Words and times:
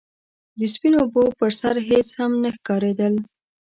د 0.59 0.61
سپينو 0.73 0.97
اوبو 1.03 1.23
پر 1.39 1.51
سر 1.59 1.75
هيڅ 1.89 2.07
هم 2.19 2.31
نه 2.43 2.49
ښکارېدل. 2.55 3.13